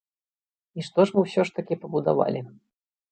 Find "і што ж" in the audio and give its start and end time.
0.79-1.15